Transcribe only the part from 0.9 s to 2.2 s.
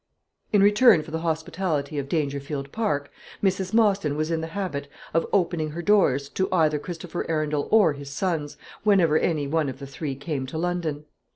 for the hospitality of